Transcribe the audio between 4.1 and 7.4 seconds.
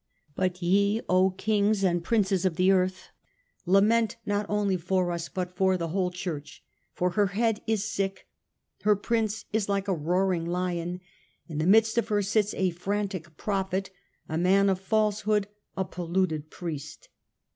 not only for us but for the whole Church; for her